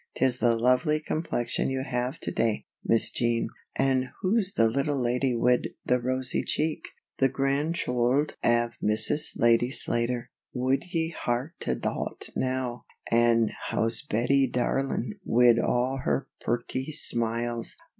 [0.15, 3.49] "'Tis the lovely complexion you have to day, Miss Jean.
[3.75, 6.81] An' who's the little lady wid the rosy cheek?
[7.19, 9.33] The gran'choild av Mrs.
[9.35, 12.83] Lady Slater wud ye hark to thot now!
[13.11, 17.75] An' how's Bettie darlin' wid all her purty smiles?